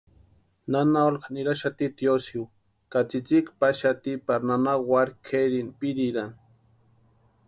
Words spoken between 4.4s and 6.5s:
nana wari kʼerini pirirani.